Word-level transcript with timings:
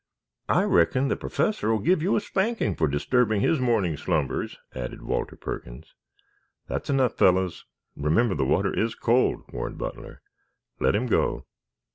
"I 0.49 0.63
reckon 0.63 1.09
the 1.09 1.15
Professor 1.15 1.69
will 1.71 1.77
give 1.77 2.01
you 2.01 2.15
a 2.15 2.19
spanking 2.21 2.73
for 2.73 2.87
disturbing 2.87 3.41
his 3.41 3.59
morning 3.59 3.97
slumbers," 3.97 4.57
added 4.73 5.03
Walter 5.03 5.35
Perkins. 5.35 5.93
"That's 6.67 6.89
enough, 6.89 7.19
fellows. 7.19 7.65
Remember 7.95 8.33
the 8.33 8.43
water 8.43 8.73
is 8.73 8.95
cold," 8.95 9.43
warned 9.53 9.77
Butler. 9.77 10.23
"Let 10.79 10.95
him 10.95 11.05
go." 11.05 11.45